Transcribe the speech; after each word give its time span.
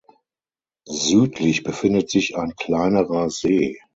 Südlich 0.89 1.61
befindet 1.61 2.09
sich 2.09 2.35
ein 2.35 2.55
kleinerer 2.55 3.29
See. 3.29 3.77